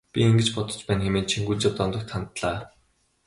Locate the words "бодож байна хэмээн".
0.55-1.29